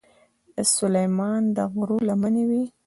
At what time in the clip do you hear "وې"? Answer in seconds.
2.49-2.63